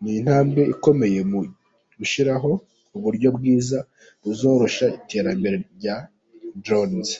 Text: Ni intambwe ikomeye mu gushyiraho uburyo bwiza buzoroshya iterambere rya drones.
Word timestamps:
Ni 0.00 0.10
intambwe 0.18 0.60
ikomeye 0.74 1.20
mu 1.30 1.40
gushyiraho 1.98 2.50
uburyo 2.96 3.28
bwiza 3.36 3.78
buzoroshya 4.22 4.86
iterambere 4.98 5.56
rya 5.76 5.96
drones. 6.64 7.10